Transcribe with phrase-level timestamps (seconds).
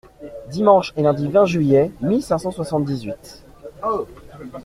[0.49, 3.43] Dimanche et lundi vingt juillet mille cinq cent soixante-dix-huit.